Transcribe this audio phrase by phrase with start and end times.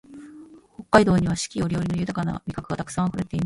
[0.79, 3.37] 北海道には四季折々の豊な味覚がたくさんあふれています